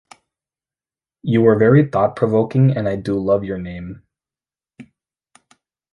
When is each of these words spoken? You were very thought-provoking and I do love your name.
You 1.21 1.41
were 1.43 1.59
very 1.59 1.87
thought-provoking 1.87 2.75
and 2.75 2.89
I 2.89 2.95
do 2.95 3.19
love 3.19 3.43
your 3.43 3.59
name. 3.59 4.01